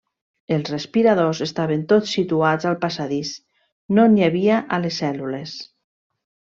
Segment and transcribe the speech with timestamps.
[0.53, 3.37] Els respiradors estaven tots situats al passadís,
[3.99, 5.59] no n'hi havia a les cèl·lules.